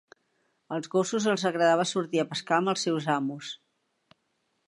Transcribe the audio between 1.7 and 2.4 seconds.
sortir a